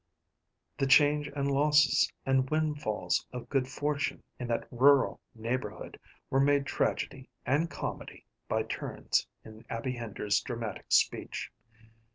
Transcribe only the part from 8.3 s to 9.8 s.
by turns in